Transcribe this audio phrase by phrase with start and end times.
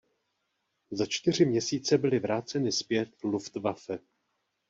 [0.91, 3.99] Za čtyři měsíce byly vráceny zpět Luftwaffe.